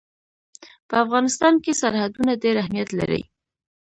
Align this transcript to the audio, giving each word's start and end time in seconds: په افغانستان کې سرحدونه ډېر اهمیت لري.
په 0.87 0.95
افغانستان 1.03 1.53
کې 1.63 1.79
سرحدونه 1.81 2.31
ډېر 2.43 2.55
اهمیت 2.63 2.89
لري. 2.99 3.21